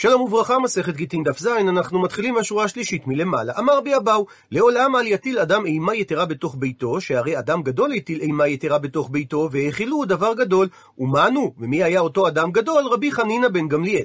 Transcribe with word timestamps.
שלום 0.00 0.20
וברכה, 0.20 0.58
מסכת 0.58 0.94
גיטין 0.94 1.22
דף 1.22 1.38
ז, 1.38 1.46
אנחנו 1.46 2.02
מתחילים 2.02 2.34
מהשורה 2.34 2.64
השלישית 2.64 3.06
מלמעלה. 3.06 3.52
אמר 3.58 3.80
בי 3.80 3.96
אבאו, 3.96 4.26
לעולם 4.50 4.96
אל 4.96 5.06
יטיל 5.06 5.38
אדם 5.38 5.66
אימה 5.66 5.94
יתרה 5.94 6.26
בתוך 6.26 6.56
ביתו, 6.58 7.00
שהרי 7.00 7.38
אדם 7.38 7.62
גדול 7.62 7.92
הטיל 7.92 8.20
אימה 8.20 8.48
יתרה 8.48 8.78
בתוך 8.78 9.10
ביתו, 9.10 9.48
והאכילו 9.52 10.04
דבר 10.04 10.34
גדול. 10.34 10.68
ומנו, 10.98 11.54
ומי 11.58 11.82
היה 11.82 12.00
אותו 12.00 12.28
אדם 12.28 12.52
גדול? 12.52 12.86
רבי 12.86 13.12
חנינא 13.12 13.48
בן 13.48 13.68
גמליאל. 13.68 14.04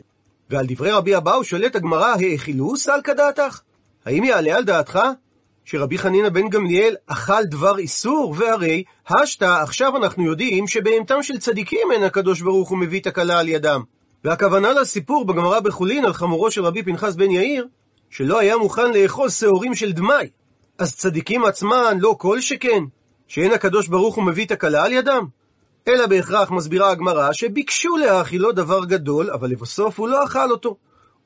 ועל 0.49 0.65
דברי 0.65 0.91
רבי 0.91 1.17
אבאו 1.17 1.43
שואלת 1.43 1.75
הגמרא, 1.75 2.15
האכילו 2.31 2.77
סל 2.77 2.99
כדעתך? 3.03 3.61
האם 4.05 4.23
יעלה 4.23 4.57
על 4.57 4.63
דעתך 4.63 4.99
שרבי 5.65 5.97
חנינא 5.97 6.29
בן 6.29 6.49
גמליאל 6.49 6.95
אכל 7.07 7.43
דבר 7.43 7.77
איסור? 7.77 8.35
והרי, 8.37 8.83
השתא, 9.07 9.59
עכשיו 9.61 9.97
אנחנו 9.97 10.25
יודעים 10.25 10.67
שבהמתם 10.67 11.23
של 11.23 11.37
צדיקים 11.37 11.91
אין 11.91 12.03
הקדוש 12.03 12.41
ברוך 12.41 12.69
הוא 12.69 12.77
מביא 12.77 13.01
תקלה 13.01 13.39
על 13.39 13.49
ידם. 13.49 13.94
והכוונה 14.25 14.73
לסיפור 14.73 15.25
בגמרא 15.25 15.59
בחולין 15.59 16.05
על 16.05 16.13
חמורו 16.13 16.51
של 16.51 16.65
רבי 16.65 16.83
פנחס 16.83 17.15
בן 17.15 17.31
יאיר, 17.31 17.67
שלא 18.09 18.39
היה 18.39 18.57
מוכן 18.57 18.91
לאכול 18.93 19.29
שעורים 19.29 19.75
של 19.75 19.91
דמאי. 19.91 20.29
אז 20.77 20.95
צדיקים 20.95 21.45
עצמן 21.45 21.97
לא 21.99 22.15
כל 22.19 22.41
שכן, 22.41 22.83
שאין 23.27 23.51
הקדוש 23.51 23.87
ברוך 23.87 24.15
הוא 24.15 24.23
מביא 24.23 24.45
תקלה 24.45 24.83
על 24.83 24.91
ידם. 24.91 25.25
אלא 25.87 26.05
בהכרח 26.07 26.51
מסבירה 26.51 26.91
הגמרא 26.91 27.33
שביקשו 27.33 27.97
להאכילו 27.97 28.51
דבר 28.51 28.85
גדול, 28.85 29.31
אבל 29.31 29.49
לבסוף 29.49 29.99
הוא 29.99 30.07
לא 30.07 30.23
אכל 30.23 30.51
אותו. 30.51 30.77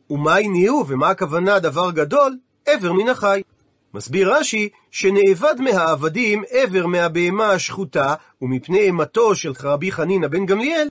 ומה 0.10 0.36
הניעו 0.36 0.86
ומה 0.88 1.10
הכוונה 1.10 1.60
דבר 1.60 1.92
גדול? 1.92 2.38
עבר 2.66 2.94
מן 2.94 3.10
החי. 3.10 3.42
מסביר 3.94 4.34
רש"י 4.34 4.70
שנאבד 4.92 5.56
מהעבדים 5.60 6.44
עבר 6.50 6.88
מהבהמה 6.88 7.52
השחוטה, 7.52 8.14
ומפני 8.42 8.80
אימתו 8.80 9.36
של 9.36 9.54
רבי 9.64 9.92
חנינא 9.92 10.28
בן 10.28 10.46
גמליאל, 10.46 10.88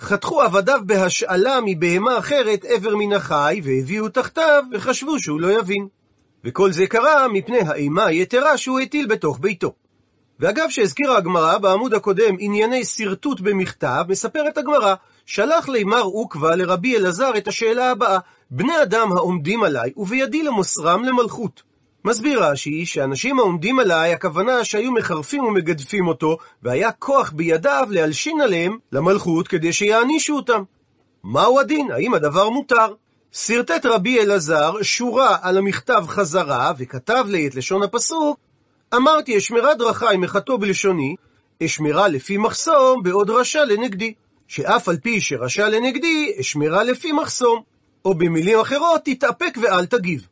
חתכו 0.00 0.42
עבדיו 0.42 0.80
בהשאלה 0.86 1.58
מבהמה 1.66 2.18
אחרת 2.18 2.64
עבר 2.64 2.96
מן 2.96 3.12
החי, 3.12 3.60
והביאו 3.64 4.08
תחתיו, 4.08 4.64
וחשבו 4.72 5.18
שהוא 5.18 5.40
לא 5.40 5.58
יבין. 5.58 5.88
וכל 6.44 6.72
זה 6.72 6.86
קרה 6.86 7.28
מפני 7.28 7.58
האימה 7.58 8.06
היתרה 8.06 8.56
שהוא 8.56 8.80
הטיל 8.80 9.06
בתוך 9.06 9.38
ביתו. 9.40 9.72
ואגב 10.40 10.70
שהזכירה 10.70 11.16
הגמרא 11.16 11.58
בעמוד 11.58 11.94
הקודם 11.94 12.36
ענייני 12.38 12.84
שרטוט 12.84 13.40
במכתב, 13.40 14.04
מספרת 14.08 14.58
הגמרא, 14.58 14.94
שלח 15.26 15.68
לימר 15.68 16.02
עוקבא 16.02 16.54
לרבי 16.54 16.96
אלעזר 16.96 17.30
את 17.36 17.48
השאלה 17.48 17.90
הבאה, 17.90 18.18
בני 18.50 18.82
אדם 18.82 19.12
העומדים 19.12 19.62
עליי, 19.62 19.92
ובידי 19.96 20.42
למוסרם 20.42 21.04
למלכות. 21.04 21.67
מסביר 22.08 22.44
רש"י 22.44 22.86
שאנשים 22.86 23.38
העומדים 23.38 23.78
עליי, 23.78 24.12
הכוונה 24.12 24.64
שהיו 24.64 24.92
מחרפים 24.92 25.44
ומגדפים 25.44 26.08
אותו, 26.08 26.36
והיה 26.62 26.92
כוח 26.92 27.30
בידיו 27.30 27.88
להלשין 27.90 28.40
עליהם 28.40 28.78
למלכות 28.92 29.48
כדי 29.48 29.72
שיענישו 29.72 30.36
אותם. 30.36 30.62
מהו 31.24 31.60
הדין? 31.60 31.90
האם 31.90 32.14
הדבר 32.14 32.50
מותר? 32.50 32.94
שרטט 33.32 33.86
רבי 33.86 34.20
אלעזר 34.20 34.82
שורה 34.82 35.36
על 35.42 35.58
המכתב 35.58 36.04
חזרה, 36.08 36.72
וכתב 36.78 37.24
לי 37.28 37.46
את 37.46 37.54
לשון 37.54 37.82
הפסוק, 37.82 38.38
אמרתי 38.94 39.38
אשמרה 39.38 39.74
דרכי 39.74 40.16
מחתו 40.18 40.58
בלשוני, 40.58 41.14
אשמרה 41.64 42.08
לפי 42.08 42.36
מחסום 42.36 43.02
בעוד 43.02 43.30
רשע 43.30 43.64
לנגדי. 43.64 44.14
שאף 44.46 44.88
על 44.88 44.96
פי 44.96 45.20
שרשע 45.20 45.68
לנגדי, 45.68 46.32
אשמרה 46.40 46.84
לפי 46.84 47.12
מחסום. 47.12 47.62
או 48.04 48.14
במילים 48.14 48.60
אחרות, 48.60 49.00
תתאפק 49.04 49.58
ואל 49.62 49.86
תגיב. 49.86 50.28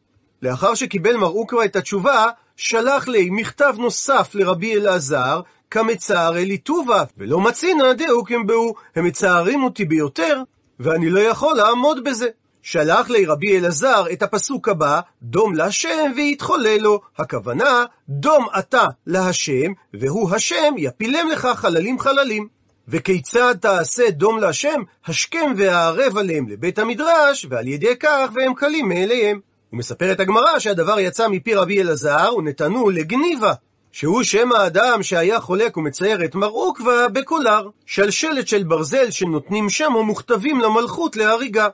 לאחר 0.46 0.74
שקיבל 0.74 1.16
מר 1.16 1.26
אוקרא 1.26 1.64
את 1.64 1.76
התשובה, 1.76 2.26
שלח 2.56 3.08
לי 3.08 3.28
מכתב 3.30 3.74
נוסף 3.78 4.30
לרבי 4.34 4.74
אלעזר, 4.74 5.40
כמצער 5.70 6.36
אלי 6.36 6.58
טובה, 6.58 7.04
ולא 7.18 7.40
מצינא 7.40 7.92
דאוקים 7.92 8.46
בהו, 8.46 8.74
הם 8.96 9.04
מצערים 9.04 9.64
אותי 9.64 9.84
ביותר, 9.84 10.42
ואני 10.80 11.10
לא 11.10 11.20
יכול 11.20 11.56
לעמוד 11.56 12.04
בזה. 12.04 12.28
שלח 12.62 13.10
לי 13.10 13.26
רבי 13.26 13.58
אלעזר 13.58 14.04
את 14.12 14.22
הפסוק 14.22 14.68
הבא, 14.68 15.00
דום 15.22 15.54
להשם 15.54 16.12
ויתחולל 16.16 16.78
לו. 16.78 17.00
הכוונה, 17.18 17.84
דום 18.08 18.46
אתה 18.58 18.84
להשם, 19.06 19.72
והוא 19.94 20.34
השם 20.34 20.74
יפילם 20.76 21.28
לך 21.28 21.48
חללים 21.54 21.98
חללים. 21.98 22.48
וכיצד 22.88 23.54
תעשה 23.60 24.10
דום 24.10 24.38
להשם? 24.38 24.82
השכם 25.06 25.52
והערב 25.56 26.18
עליהם 26.18 26.48
לבית 26.48 26.78
המדרש, 26.78 27.46
ועל 27.50 27.68
ידי 27.68 27.96
כך 28.00 28.30
והם 28.34 28.54
קלים 28.54 28.88
מאליהם. 28.88 29.40
ומספרת 29.72 30.20
הגמרא 30.20 30.58
שהדבר 30.58 31.00
יצא 31.00 31.28
מפי 31.28 31.54
רבי 31.54 31.82
אלעזר, 31.82 32.34
ונתנו 32.38 32.90
לגניבה, 32.90 33.52
שהוא 33.92 34.22
שם 34.22 34.52
האדם 34.52 35.02
שהיה 35.02 35.40
חולק 35.40 35.76
ומצייר 35.76 36.24
את 36.24 36.34
מר 36.34 36.48
עוקווה 36.48 37.08
בקולר, 37.08 37.68
שלשלת 37.86 38.48
של 38.48 38.62
ברזל 38.62 39.10
שנותנים 39.10 39.70
שם 39.70 39.94
ומוכתבים 39.94 40.60
למלכות 40.60 41.16
להריגה. 41.16 41.68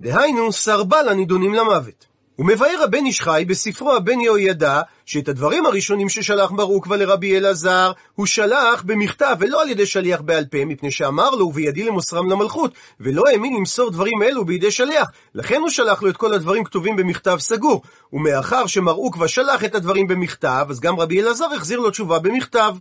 דהיינו, 0.00 0.52
סרבל 0.52 1.08
הנידונים 1.08 1.54
למוות. 1.54 2.06
ומבאר 2.38 2.82
הבן 2.84 3.06
איש 3.06 3.20
חי 3.20 3.44
בספרו 3.48 3.92
הבן 3.92 4.20
יהוידע, 4.20 4.80
שאת 5.06 5.28
הדברים 5.28 5.66
הראשונים 5.66 6.08
ששלח 6.08 6.50
בר 6.50 6.96
לרבי 6.96 7.36
אלעזר, 7.36 7.92
הוא 8.14 8.26
שלח 8.26 8.82
במכתב 8.86 9.36
ולא 9.40 9.62
על 9.62 9.70
ידי 9.70 9.86
שליח 9.86 10.20
בעל 10.20 10.44
פה, 10.44 10.64
מפני 10.64 10.90
שאמר 10.90 11.30
לו, 11.30 11.46
ובידי 11.46 11.84
למוסרם 11.84 12.30
למלכות, 12.30 12.74
ולא 13.00 13.24
האמין 13.28 13.56
למסור 13.56 13.90
דברים 13.90 14.22
אלו 14.22 14.44
בידי 14.44 14.70
שליח. 14.70 15.10
לכן 15.34 15.60
הוא 15.60 15.70
שלח 15.70 16.02
לו 16.02 16.10
את 16.10 16.16
כל 16.16 16.34
הדברים 16.34 16.64
כתובים 16.64 16.96
במכתב 16.96 17.36
סגור. 17.40 17.82
ומאחר 18.12 18.66
שמר 18.66 18.92
עוקבא 18.92 19.26
שלח 19.26 19.64
את 19.64 19.74
הדברים 19.74 20.06
במכתב, 20.06 20.66
אז 20.70 20.80
גם 20.80 21.00
רבי 21.00 21.22
אלעזר 21.22 21.46
החזיר 21.54 21.80
לו 21.80 21.90
תשובה 21.90 22.18
במכתב. 22.18 22.74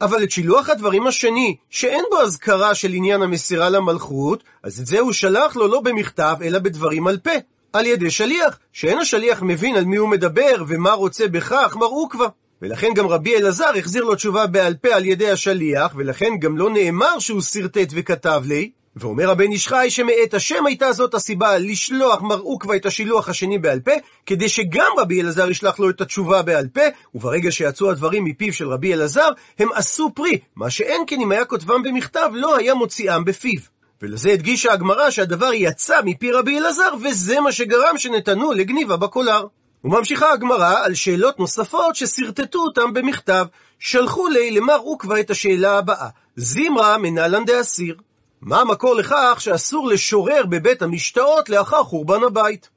אבל 0.00 0.22
את 0.22 0.30
שילוח 0.30 0.68
הדברים 0.68 1.06
השני, 1.06 1.56
שאין 1.70 2.04
בו 2.10 2.20
אזכרה 2.20 2.74
של 2.74 2.92
עניין 2.92 3.22
המסירה 3.22 3.70
למלכות, 3.70 4.44
אז 4.62 4.80
את 4.80 4.86
זה 4.86 5.00
הוא 5.00 5.12
שלח 5.12 5.56
לו 5.56 5.68
לא 5.68 5.80
במכתב, 5.80 6.36
אלא 6.42 6.58
בדברים 6.58 7.06
על 7.06 7.18
פה. 7.18 7.53
על 7.74 7.86
ידי 7.86 8.10
שליח, 8.10 8.58
שאין 8.72 8.98
השליח 8.98 9.42
מבין 9.42 9.76
על 9.76 9.84
מי 9.84 9.96
הוא 9.96 10.08
מדבר 10.08 10.64
ומה 10.68 10.92
רוצה 10.92 11.28
בכך 11.28 11.76
מר 11.76 11.86
עוקווה. 11.86 12.28
ולכן 12.62 12.94
גם 12.94 13.06
רבי 13.06 13.36
אלעזר 13.36 13.70
החזיר 13.78 14.04
לו 14.04 14.14
תשובה 14.14 14.46
בעל 14.46 14.74
פה 14.74 14.94
על 14.94 15.04
ידי 15.04 15.30
השליח, 15.30 15.92
ולכן 15.96 16.38
גם 16.40 16.58
לא 16.58 16.70
נאמר 16.70 17.18
שהוא 17.18 17.40
שרטט 17.40 17.88
וכתב 17.92 18.42
לי. 18.46 18.70
ואומר 18.96 19.30
הבן 19.30 19.50
איש 19.52 19.68
חי 19.68 19.86
שמאת 19.88 20.34
השם 20.34 20.66
הייתה 20.66 20.92
זאת 20.92 21.14
הסיבה 21.14 21.58
לשלוח 21.58 22.22
מר 22.22 22.38
עוקווה 22.38 22.76
את 22.76 22.86
השילוח 22.86 23.28
השני 23.28 23.58
בעל 23.58 23.80
פה, 23.80 23.92
כדי 24.26 24.48
שגם 24.48 24.92
רבי 24.98 25.20
אלעזר 25.20 25.50
ישלח 25.50 25.78
לו 25.78 25.90
את 25.90 26.00
התשובה 26.00 26.42
בעל 26.42 26.68
פה, 26.68 26.80
וברגע 27.14 27.50
שיצאו 27.50 27.90
הדברים 27.90 28.24
מפיו 28.24 28.52
של 28.52 28.68
רבי 28.68 28.94
אלעזר, 28.94 29.28
הם 29.58 29.68
עשו 29.74 30.10
פרי, 30.14 30.38
מה 30.56 30.70
שאין 30.70 31.02
כן 31.06 31.20
אם 31.20 31.32
היה 31.32 31.44
כותבם 31.44 31.82
במכתב, 31.82 32.30
לא 32.32 32.56
היה 32.56 32.74
מוציאם 32.74 33.24
בפיו. 33.24 33.73
ולזה 34.04 34.30
הדגישה 34.30 34.72
הגמרא 34.72 35.10
שהדבר 35.10 35.52
יצא 35.52 36.00
מפי 36.04 36.32
רבי 36.32 36.58
אלעזר, 36.58 36.94
וזה 37.02 37.40
מה 37.40 37.52
שגרם 37.52 37.98
שנתנו 37.98 38.52
לגניבה 38.52 38.96
בקולר. 38.96 39.46
וממשיכה 39.84 40.32
הגמרא 40.32 40.84
על 40.84 40.94
שאלות 40.94 41.38
נוספות 41.38 41.96
ששרטטו 41.96 42.58
אותם 42.58 42.92
במכתב. 42.92 43.46
שלחו 43.78 44.28
לי 44.28 44.50
למר 44.50 44.76
עוקווה 44.76 45.20
את 45.20 45.30
השאלה 45.30 45.78
הבאה: 45.78 46.08
זמרה 46.36 46.98
מנהלן 46.98 47.44
דאסיר. 47.44 47.96
מה 48.40 48.60
המקור 48.60 48.94
לכך 48.94 49.36
שאסור 49.38 49.88
לשורר 49.88 50.46
בבית 50.46 50.82
המשתאות 50.82 51.48
לאחר 51.48 51.82
חורבן 51.82 52.24
הבית? 52.26 52.68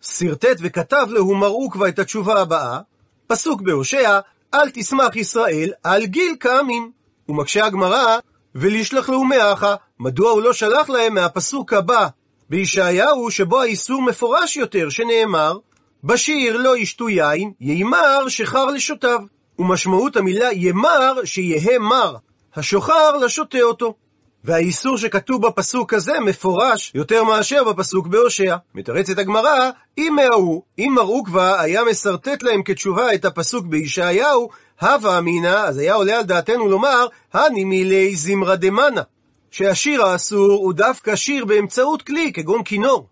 שרטט 0.00 0.56
וכתב 0.60 1.06
לו 1.10 1.34
מר 1.34 1.46
עוקווה 1.46 1.88
את 1.88 1.98
התשובה 1.98 2.40
הבאה, 2.40 2.80
פסוק 3.26 3.60
בהושע, 3.60 4.20
אל 4.54 4.70
תשמח 4.70 5.16
ישראל, 5.16 5.72
על 5.84 6.06
גיל 6.06 6.36
קמים. 6.38 6.90
ומקשה 7.28 7.66
הגמרא, 7.66 8.18
ולשלח 8.54 9.08
לו 9.08 9.24
מאחה, 9.24 9.74
מדוע 10.00 10.30
הוא 10.30 10.42
לא 10.42 10.52
שלח 10.52 10.90
להם 10.90 11.14
מהפסוק 11.14 11.72
הבא 11.72 12.08
בישעיהו, 12.50 13.30
שבו 13.30 13.60
האיסור 13.60 14.02
מפורש 14.02 14.56
יותר, 14.56 14.88
שנאמר, 14.88 15.56
בשיר 16.04 16.56
לא 16.56 16.76
ישתו 16.76 17.08
יין, 17.08 17.52
יימר 17.60 18.28
שחר 18.28 18.64
לשותיו. 18.66 19.20
ומשמעות 19.58 20.16
המילה 20.16 20.52
ימר, 20.52 21.24
שיהא 21.24 21.78
מר, 21.78 22.16
השוחר 22.56 23.16
לשותה 23.16 23.62
אותו. 23.62 23.94
והאיסור 24.44 24.98
שכתוב 24.98 25.46
בפסוק 25.46 25.94
הזה 25.94 26.20
מפורש 26.20 26.92
יותר 26.94 27.24
מאשר 27.24 27.64
בפסוק 27.64 28.06
בהושע. 28.06 28.56
מתרצת 28.74 29.18
הגמרא, 29.18 29.70
אם 29.98 30.16
מההוא, 30.16 30.62
אם 30.78 30.92
מר 30.94 31.02
עוקבא 31.02 31.60
היה 31.60 31.84
משרטט 31.84 32.42
להם 32.42 32.62
כתשובה 32.62 33.14
את 33.14 33.24
הפסוק 33.24 33.66
בישעיהו, 33.66 34.48
הווה 34.80 35.18
אמינא, 35.18 35.48
אז 35.48 35.78
היה 35.78 35.94
עולה 35.94 36.18
על 36.18 36.24
דעתנו 36.24 36.68
לומר, 36.68 37.06
הני 37.32 37.64
מילי 37.64 38.16
זמרא 38.16 38.54
דמנה. 38.54 39.02
שהשיר 39.50 40.02
האסור 40.02 40.52
הוא 40.52 40.72
דווקא 40.72 41.16
שיר 41.16 41.44
באמצעות 41.44 42.02
כלי, 42.02 42.32
כגון 42.32 42.64
כינור. 42.64 43.06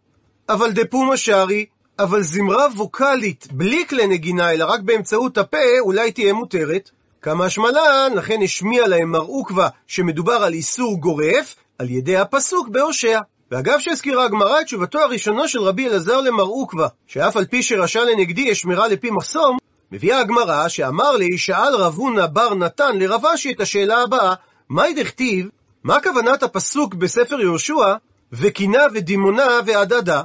אבל 0.49 0.73
דפומה 0.73 1.17
שרי, 1.17 1.67
אבל 1.99 2.23
זמרה 2.23 2.67
ווקאלית, 2.77 3.49
בלי 3.51 3.87
כלי 3.89 4.07
נגינה, 4.07 4.53
אלא 4.53 4.65
רק 4.65 4.81
באמצעות 4.81 5.39
הפה, 5.39 5.79
אולי 5.81 6.13
תהיה 6.13 6.33
מותרת. 6.33 6.91
כמה 7.23 7.51
שמלן, 7.51 8.13
לכן 8.15 8.43
השמיע 8.45 8.89
להם 8.89 9.11
מר 9.11 9.19
עוקווה 9.21 9.69
שמדובר 9.87 10.33
על 10.33 10.53
איסור 10.53 11.01
גורף, 11.01 11.57
על 11.79 11.91
ידי 11.91 12.17
הפסוק 12.17 12.69
בהושע. 12.69 13.21
ואגב 13.51 13.79
שהזכירה 13.79 14.25
הגמרא 14.25 14.61
את 14.61 14.65
תשובתו 14.65 14.99
הראשונה 14.99 15.49
של 15.49 15.63
רבי 15.63 15.89
אלעזר 15.89 16.21
למר 16.21 16.43
עוקווה, 16.43 16.89
שאף 17.07 17.37
על 17.37 17.45
פי 17.45 17.63
שרשע 17.63 18.05
לנגדי 18.05 18.53
אשמרה 18.53 18.89
לפי 18.89 19.11
מחסום, 19.11 19.57
מביאה 19.93 20.19
הגמרא 20.19 20.69
שאמר 20.69 21.17
לי, 21.17 21.39
שאל 21.39 21.75
רב 21.75 21.95
הונא 21.95 22.27
בר 22.27 22.55
נתן 22.55 22.99
לרב 22.99 23.27
אשי 23.27 23.53
את 23.53 23.61
השאלה 23.61 24.03
הבאה, 24.03 24.35
מהי 24.69 24.95
דכתיב, 24.95 25.49
מה 25.87 26.01
כוונת 26.01 26.43
הפסוק 26.43 26.95
בספר 26.95 27.41
יהושע, 27.41 27.95
וקינה 28.33 28.83
ודימונה 28.95 29.47
ועדדה? 29.67 30.23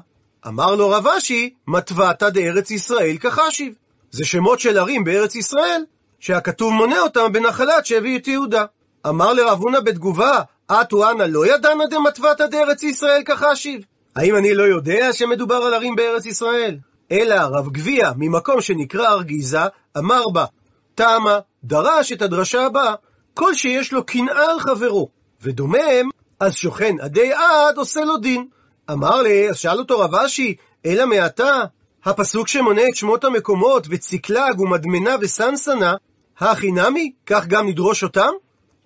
אמר 0.47 0.75
לו 0.75 0.89
רב 0.89 1.07
אשי, 1.07 1.53
מטבתא 1.67 2.29
דארץ 2.29 2.71
ישראל 2.71 3.17
כחשיב. 3.17 3.73
זה 4.11 4.25
שמות 4.25 4.59
של 4.59 4.77
ערים 4.77 5.03
בארץ 5.03 5.35
ישראל, 5.35 5.83
שהכתוב 6.19 6.73
מונה 6.73 6.99
אותם 6.99 7.31
בנחלת 7.31 7.85
שהביא 7.85 8.19
את 8.19 8.27
יהודה. 8.27 8.65
אמר 9.07 9.33
לרב 9.33 9.59
הונא 9.59 9.79
בתגובה, 9.79 10.41
אטו 10.71 11.09
אנא 11.09 11.23
לא 11.23 11.47
ידענא 11.47 11.85
דמטבתא 11.85 12.47
דארץ 12.47 12.83
ישראל 12.83 13.23
כחשיב? 13.25 13.81
האם 14.15 14.35
אני 14.35 14.53
לא 14.53 14.63
יודע 14.63 15.13
שמדובר 15.13 15.55
על 15.55 15.73
ערים 15.73 15.95
בארץ 15.95 16.25
ישראל? 16.25 16.77
אלא 17.11 17.35
רב 17.35 17.69
גביע, 17.69 18.11
ממקום 18.17 18.61
שנקרא 18.61 19.07
ארגיזה, 19.07 19.65
אמר 19.97 20.29
בה, 20.29 20.45
תמה, 20.95 21.39
דרש 21.63 22.11
את 22.11 22.21
הדרשה 22.21 22.65
הבאה, 22.65 22.93
כל 23.33 23.53
שיש 23.53 23.93
לו 23.93 24.05
קנאה 24.05 24.51
על 24.51 24.59
חברו, 24.59 25.20
ודומם, 25.43 26.09
אז 26.39 26.53
שוכן 26.53 26.95
עדי 27.01 27.33
עד 27.33 27.77
עושה 27.77 28.01
לו 28.01 28.17
דין. 28.17 28.47
אמר 28.91 29.21
לי, 29.21 29.49
אז 29.49 29.57
שאל 29.57 29.79
אותו 29.79 29.99
רב 29.99 30.15
אשי, 30.15 30.55
אלא 30.85 31.05
מעתה, 31.05 31.63
הפסוק 32.05 32.47
שמונה 32.47 32.81
את 32.89 32.95
שמות 32.95 33.23
המקומות, 33.23 33.87
וציקלג 33.89 34.59
ומדמנה 34.59 35.15
וסנסנה, 35.21 35.95
הכי 36.39 36.71
נמי, 36.71 37.11
כך 37.25 37.47
גם 37.47 37.67
נדרוש 37.67 38.03
אותם? 38.03 38.29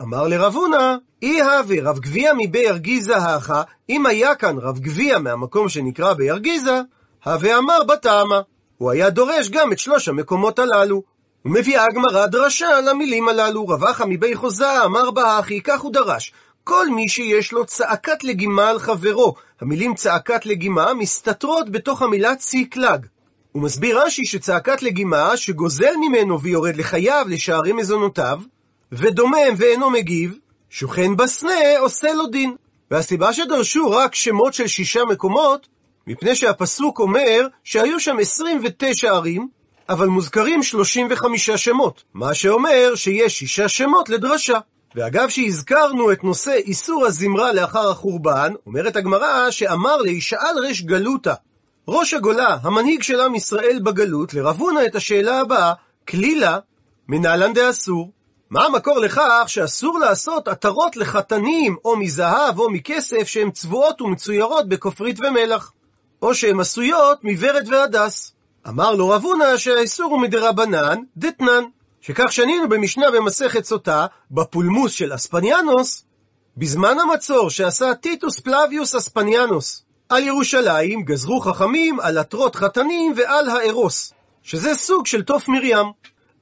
אמר 0.02 0.28
לרב 0.28 0.56
הונא, 0.56 0.96
אי 1.22 1.42
הווה 1.42 1.78
רב 1.84 2.00
גביע 2.00 2.32
מבי 2.38 2.70
ארגיזה 2.70 3.18
האחה, 3.18 3.64
אם 3.90 4.06
היה 4.06 4.36
כאן 4.36 4.58
רב 4.58 4.80
גביע 4.80 5.18
מהמקום 5.18 5.70
שנקרא 5.70 6.14
בירגיזה, 6.14 6.82
הווה 7.26 7.58
אמר 7.58 7.84
בתמה. 7.84 8.42
הוא 8.78 8.92
היה 8.92 9.10
דורש 9.10 9.50
גם 9.50 9.72
את 9.72 9.80
שלוש 9.80 10.08
המקומות 10.08 10.60
הללו. 10.60 11.16
ומביאה 11.46 11.86
הגמרא 11.86 12.26
דרשה 12.26 12.82
למילים 12.82 13.30
הללו. 13.30 13.68
רב 13.68 13.84
אחא 13.84 14.04
מבי 14.08 14.36
חוזה 14.36 14.84
אמר 14.86 15.12
בהכי, 15.12 15.62
כך 15.62 15.82
הוא 15.82 15.94
דרש. 15.94 16.34
כל 16.68 16.90
מי 16.90 17.10
שיש 17.10 17.52
לו 17.52 17.66
צעקת 17.66 18.24
לגימה 18.24 18.70
על 18.70 18.80
חברו. 18.80 19.36
המילים 19.62 19.96
צעקת 19.96 20.46
לגימה 20.46 20.94
מסתתרות 20.94 21.70
בתוך 21.70 22.02
המילה 22.02 22.36
ציקלג. 22.36 23.06
הוא 23.52 23.64
מסביר 23.64 24.00
רש"י 24.02 24.26
שצעקת 24.26 24.84
לגימה 24.84 25.38
שגוזל 25.38 25.94
ממנו 26.02 26.42
ויורד 26.42 26.76
לחייו, 26.76 27.26
לשערי 27.30 27.74
מזונותיו, 27.74 28.40
ודומם 28.92 29.54
ואינו 29.58 29.90
מגיב, 29.90 30.38
שוכן 30.70 31.16
בסנה 31.16 31.80
עושה 31.80 32.14
לו 32.14 32.28
דין. 32.28 32.56
והסיבה 32.92 33.34
שדרשו 33.34 33.92
רק 33.92 34.16
שמות 34.16 34.54
של 34.54 34.68
שישה 34.68 35.06
מקומות, 35.06 35.68
מפני 36.08 36.36
שהפסוק 36.36 37.00
אומר 37.00 37.48
שהיו 37.64 38.00
שם 38.00 38.18
29 38.20 39.10
ערים, 39.10 39.48
אבל 39.90 40.08
מוזכרים 40.08 40.64
35 40.64 41.50
שמות, 41.50 42.04
מה 42.14 42.34
שאומר 42.34 42.96
שיש 42.96 43.40
שישה 43.40 43.68
שמות 43.68 44.10
לדרשה. 44.10 44.60
ואגב 44.96 45.30
שהזכרנו 45.30 46.12
את 46.12 46.24
נושא 46.24 46.54
איסור 46.54 47.06
הזמרה 47.06 47.54
לאחר 47.54 47.90
החורבן, 47.90 48.54
אומרת 48.66 48.96
הגמרא 48.96 49.52
שאמר 49.52 49.98
לישאל 49.98 50.60
ריש 50.62 50.82
גלותא, 50.82 51.34
ראש 51.88 52.14
הגולה, 52.14 52.58
המנהיג 52.62 53.04
של 53.04 53.22
עם 53.22 53.36
ישראל 53.36 53.80
בגלות, 53.84 54.34
לרבונה 54.34 54.86
את 54.86 54.96
השאלה 54.96 55.40
הבאה, 55.40 55.74
כלילה, 56.08 56.60
מנהלן 57.08 57.54
דאסור. 57.54 58.12
מה 58.50 58.66
המקור 58.66 59.00
לכך 59.00 59.44
שאסור 59.48 60.00
לעשות 60.00 60.48
עטרות 60.48 60.98
לחתנים, 60.98 61.76
או 61.86 61.98
מזהב 61.98 62.60
או 62.60 62.70
מכסף, 62.70 63.28
שהן 63.28 63.52
צבועות 63.52 64.02
ומצוירות 64.02 64.70
בכופרית 64.70 65.20
ומלח, 65.20 65.72
או 66.22 66.36
שהן 66.36 66.60
עשויות 66.60 67.24
מוורד 67.24 67.68
והדס? 67.68 68.34
אמר 68.68 68.96
לו 68.96 69.10
רבונה 69.10 69.58
שהאיסור 69.58 70.12
הוא 70.12 70.22
מדרבנן, 70.22 70.98
דתנן. 71.18 71.64
שכך 72.06 72.32
שנינו 72.32 72.70
במשנה 72.70 73.12
במסכת 73.12 73.66
סוטה, 73.66 74.06
בפולמוס 74.32 74.92
של 74.92 75.16
אספניאנוס, 75.16 76.06
בזמן 76.58 76.96
המצור 77.00 77.50
שעשה 77.50 77.94
טיטוס 77.94 78.40
פלביוס 78.40 78.96
אספניאנוס 78.96 79.86
על 80.10 80.24
ירושלים, 80.24 81.04
גזרו 81.04 81.42
חכמים 81.42 82.00
על 82.00 82.18
עטרות 82.18 82.56
חתנים 82.56 83.14
ועל 83.18 83.50
הארוס, 83.50 84.14
שזה 84.44 84.76
סוג 84.76 85.06
של 85.06 85.24
תוף 85.24 85.48
מרים. 85.48 85.86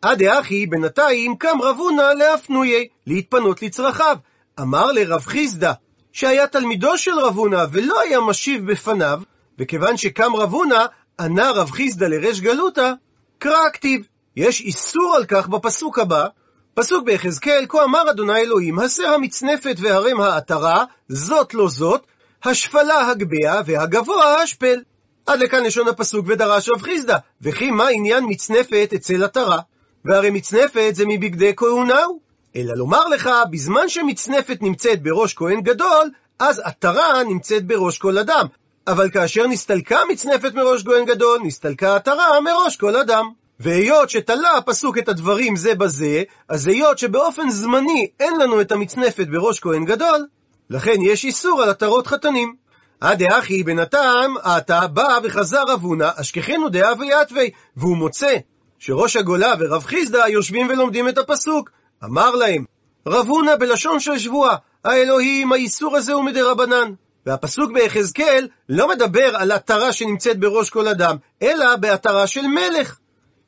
עד 0.02 0.24
דאחי 0.24 0.66
בינתיים 0.66 1.36
קם 1.36 1.62
רב 1.62 1.78
הונא 1.78 2.14
לאפנויה, 2.18 2.84
להתפנות 3.08 3.62
לצרכיו. 3.62 4.18
אמר 4.60 4.92
לרב 4.92 5.22
חיסדא, 5.26 5.74
שהיה 6.12 6.48
תלמידו 6.48 6.98
של 6.98 7.20
רב 7.20 7.38
הונא 7.38 7.66
ולא 7.72 8.02
היה 8.02 8.20
משיב 8.22 8.72
בפניו, 8.72 9.22
וכיוון 9.60 9.98
שקם 9.98 10.36
רב 10.36 10.54
הונא, 10.54 10.86
ענה 11.20 11.52
רב 11.52 11.72
חיסדא 11.72 12.08
לריש 12.08 12.42
גלותא, 12.42 12.94
קרא 13.40 13.70
כתיב. 13.74 14.13
יש 14.36 14.62
איסור 14.62 15.16
על 15.16 15.26
כך 15.26 15.48
בפסוק 15.48 16.00
הבא, 16.00 16.28
פסוק 16.74 17.06
ביחזקאל, 17.06 17.66
כה 17.70 17.84
אמר 17.84 18.12
אדוני 18.12 18.40
אלוהים, 18.40 18.80
הסר 18.80 19.08
המצנפת 19.08 19.76
והרם 19.80 20.22
העטרה, 20.22 20.84
זאת 21.10 21.54
לא 21.54 21.70
זאת, 21.70 22.02
השפלה 22.44 23.10
הגביה 23.10 23.62
והגבוה 23.66 24.42
השפל. 24.42 24.82
עד 25.26 25.40
לכאן 25.40 25.64
לשון 25.64 25.88
הפסוק 25.88 26.26
ודרש 26.30 26.70
רב 26.70 26.82
חיסדא, 26.82 27.18
וכי 27.42 27.72
מה 27.72 27.88
עניין 27.88 28.24
מצנפת 28.28 28.90
אצל 28.96 29.24
עטרה? 29.24 29.60
והרי 30.06 30.30
מצנפת 30.30 30.92
זה 30.94 31.04
מבגדי 31.08 31.54
כהונהו. 31.56 32.20
אלא 32.56 32.74
לומר 32.76 33.08
לך, 33.08 33.30
בזמן 33.52 33.90
שמצנפת 33.90 34.58
נמצאת 34.62 35.04
בראש 35.04 35.34
כהן 35.34 35.62
גדול, 35.62 36.10
אז 36.40 36.62
עטרה 36.64 37.24
נמצאת 37.24 37.66
בראש 37.66 37.98
כל 37.98 38.18
אדם. 38.18 38.46
אבל 38.88 39.10
כאשר 39.10 39.48
נסתלקה 39.48 40.00
מצנפת 40.12 40.54
מראש 40.54 40.84
כהן 40.84 41.06
גדול, 41.06 41.40
נסתלקה 41.44 41.96
עטרה 41.96 42.42
מראש 42.42 42.78
כל 42.78 42.96
אדם. 42.96 43.43
והיות 43.64 44.10
שתלה 44.10 44.58
הפסוק 44.58 44.98
את 44.98 45.10
הדברים 45.10 45.56
זה 45.56 45.76
בזה, 45.76 46.24
אז 46.50 46.68
היות 46.68 46.98
שבאופן 46.98 47.50
זמני 47.50 48.08
אין 48.20 48.40
לנו 48.40 48.62
את 48.62 48.72
המצנפת 48.72 49.28
בראש 49.28 49.60
כהן 49.60 49.86
גדול, 49.86 50.28
לכן 50.70 51.02
יש 51.02 51.26
איסור 51.26 51.62
על 51.62 51.70
עטרות 51.70 52.08
חתנים. 52.08 52.56
עד 53.02 53.24
דאחי 53.24 53.64
בינתיים, 53.64 54.38
עתה 54.44 54.88
בא 54.88 55.20
וחזר 55.24 55.64
רב 55.68 55.82
הונא, 55.82 56.10
אשכחנו 56.16 56.70
דעה 56.70 56.94
ויתווי, 57.00 57.50
והוא 57.78 57.98
מוצא 57.98 58.38
שראש 58.80 59.16
הגולה 59.16 59.54
ורב 59.60 59.84
חיסדא 59.86 60.28
יושבים 60.28 60.68
ולומדים 60.70 61.10
את 61.10 61.18
הפסוק. 61.18 61.70
אמר 62.04 62.36
להם, 62.36 62.66
רב 63.08 63.28
הונא 63.28 63.56
בלשון 63.60 64.00
של 64.00 64.18
שבועה, 64.18 64.56
האלוהים, 64.86 65.54
האיסור 65.54 65.98
הזה 65.98 66.14
הוא 66.14 66.24
מדרבנן. 66.24 66.94
והפסוק 67.26 67.72
ביחזקאל 67.72 68.48
לא 68.70 68.90
מדבר 68.90 69.36
על 69.36 69.52
עטרה 69.52 69.94
שנמצאת 69.94 70.40
בראש 70.40 70.70
כל 70.70 70.88
אדם, 70.88 71.16
אלא 71.42 71.76
בעטרה 71.76 72.28
של 72.28 72.48
מלך. 72.48 72.98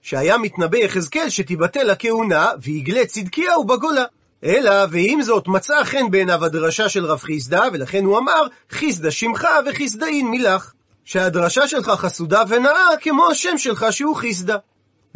שהיה 0.06 0.38
מתנבא 0.38 0.78
יחזקאל 0.78 1.30
שתיבטל 1.30 1.90
הכהונה, 1.90 2.50
ויגלה 2.62 3.06
צדקיהו 3.06 3.64
בגולה. 3.64 4.04
אלא, 4.44 4.72
ועם 4.92 5.22
זאת, 5.22 5.48
מצאה 5.48 5.86
חן 5.86 6.12
בעיניו 6.12 6.46
הדרשה 6.46 6.90
של 6.90 7.06
רב 7.06 7.20
חיסדא, 7.20 7.62
ולכן 7.74 8.06
הוא 8.06 8.18
אמר, 8.18 8.48
חיסדא 8.70 9.10
שמך 9.10 9.48
וחיסדאין 9.66 10.28
מילך. 10.28 10.74
שהדרשה 11.06 11.68
שלך 11.68 11.90
חסודה 11.90 12.44
ונאה 12.48 12.98
כמו 13.02 13.30
השם 13.32 13.58
שלך 13.58 13.86
שהוא 13.92 14.16
חיסדא. 14.16 14.58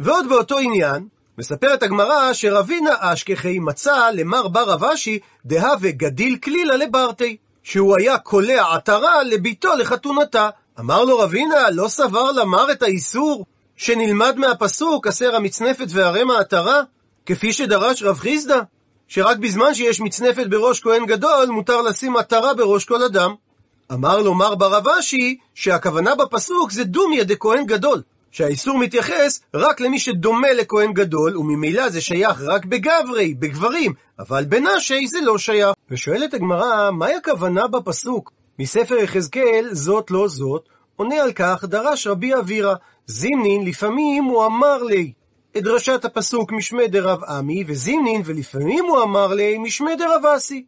ועוד 0.00 0.28
באותו 0.28 0.58
עניין, 0.58 1.06
מספרת 1.38 1.82
הגמרא 1.82 2.32
שרבינה 2.32 2.94
אשכחי 2.98 3.58
מצא 3.58 4.10
למר 4.10 4.48
בר 4.48 4.70
רב 4.70 4.84
אשי 4.84 5.18
דהווה 5.44 5.90
גדיל 5.90 6.36
כלילה 6.36 6.76
לברטי, 6.76 7.36
שהוא 7.62 7.96
היה 7.98 8.18
קולע 8.18 8.74
עטרה 8.74 9.22
לביתו 9.22 9.74
לחתונתה. 9.76 10.48
אמר 10.80 11.04
לו 11.04 11.18
רבינה, 11.18 11.70
לא 11.70 11.88
סבר 11.88 12.32
למר 12.32 12.72
את 12.72 12.82
האיסור 12.82 13.46
שנלמד 13.80 14.38
מהפסוק, 14.38 15.06
אסר 15.06 15.36
המצנפת 15.36 15.86
והרם 15.88 16.30
העטרה, 16.30 16.82
כפי 17.26 17.52
שדרש 17.52 18.02
רב 18.02 18.18
חיסדא, 18.18 18.60
שרק 19.08 19.36
בזמן 19.36 19.74
שיש 19.74 20.00
מצנפת 20.00 20.46
בראש 20.46 20.80
כהן 20.80 21.06
גדול, 21.06 21.46
מותר 21.46 21.82
לשים 21.82 22.16
עטרה 22.16 22.54
בראש 22.54 22.84
כל 22.84 23.02
אדם. 23.02 23.34
אמר 23.92 24.22
לו 24.22 24.34
מר 24.34 24.54
ברב 24.54 24.88
אשי, 24.88 25.36
שהכוונה 25.54 26.14
בפסוק 26.14 26.70
זה 26.70 26.84
דומיה 26.84 27.24
דכהן 27.24 27.66
גדול, 27.66 28.02
שהאיסור 28.30 28.78
מתייחס 28.78 29.40
רק 29.54 29.80
למי 29.80 29.98
שדומה 29.98 30.52
לכהן 30.52 30.92
גדול, 30.92 31.38
וממילא 31.38 31.88
זה 31.88 32.00
שייך 32.00 32.40
רק 32.40 32.64
בגברי, 32.64 33.34
בגברים, 33.34 33.92
אבל 34.18 34.44
בנשי 34.44 35.06
זה 35.06 35.20
לא 35.20 35.38
שייך. 35.38 35.74
ושואלת 35.90 36.34
הגמרא, 36.34 36.90
מהי 36.90 37.14
הכוונה 37.14 37.66
בפסוק? 37.66 38.32
מספר 38.58 38.94
יחזקאל, 38.94 39.68
זאת 39.72 40.10
לא 40.10 40.28
זאת, 40.28 40.68
עונה 41.00 41.22
על 41.22 41.32
כך 41.32 41.64
דרש 41.64 42.06
רבי 42.06 42.34
אבירה, 42.34 42.74
זימנין 43.06 43.64
לפעמים 43.64 44.24
הוא 44.24 44.46
אמר 44.46 44.82
לי 44.82 45.12
את 45.56 45.62
דרשת 45.62 46.04
הפסוק 46.04 46.52
משמי 46.52 46.88
דרב 46.88 47.24
עמי, 47.24 47.64
וזימנין 47.66 48.22
ולפעמים 48.24 48.84
הוא 48.84 49.02
אמר 49.02 49.34
לי 49.34 49.58
משמי 49.58 49.96
דרב 49.96 50.26
אסי. 50.26 50.64